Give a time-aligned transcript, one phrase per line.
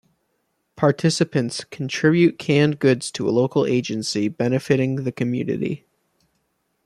[0.75, 5.85] Participants contribute canned goods to a local agency benefiting the community.